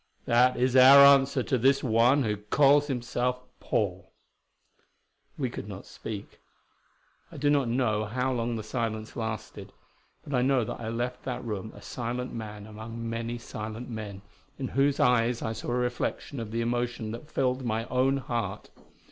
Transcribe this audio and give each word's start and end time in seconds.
That 0.25 0.57
is 0.57 0.75
our 0.75 1.05
answer 1.05 1.43
to 1.43 1.59
this 1.59 1.83
one 1.83 2.23
who 2.23 2.35
calls 2.37 2.87
himself 2.87 3.39
'Paul.'" 3.59 4.11
We 5.37 5.47
could 5.47 5.67
not 5.67 5.85
speak; 5.85 6.39
I 7.31 7.37
do 7.37 7.51
not 7.51 7.67
know 7.67 8.05
how 8.05 8.31
long 8.33 8.55
the 8.55 8.63
silence 8.63 9.15
lasted. 9.15 9.71
But 10.23 10.33
I 10.33 10.41
know 10.41 10.63
that 10.63 10.79
I 10.79 10.89
left 10.89 11.21
that 11.25 11.45
room 11.45 11.71
a 11.75 11.83
silent 11.83 12.33
man 12.33 12.65
among 12.65 13.07
many 13.11 13.37
silent 13.37 13.91
men, 13.91 14.23
in 14.57 14.69
whose 14.69 14.99
eyes 14.99 15.43
I 15.43 15.53
saw 15.53 15.67
a 15.69 15.75
reflection 15.75 16.39
of 16.39 16.49
the 16.49 16.61
emotion 16.61 17.11
that 17.11 17.29
filled 17.29 17.63
my 17.63 17.85
own 17.85 18.17
heart. 18.17 18.71